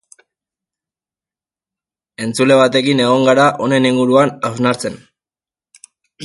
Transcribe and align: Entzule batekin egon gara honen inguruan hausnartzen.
Entzule 2.27 2.57
batekin 2.61 3.03
egon 3.09 3.29
gara 3.31 3.45
honen 3.67 3.87
inguruan 3.91 4.33
hausnartzen. 4.51 4.99